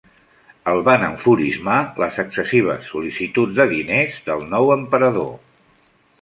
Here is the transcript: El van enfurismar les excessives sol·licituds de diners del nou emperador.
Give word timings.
El 0.69 0.79
van 0.85 1.03
enfurismar 1.07 1.75
les 2.03 2.17
excessives 2.23 2.89
sol·licituds 2.95 3.61
de 3.61 3.67
diners 3.75 4.19
del 4.31 4.43
nou 4.55 4.75
emperador. 4.79 5.31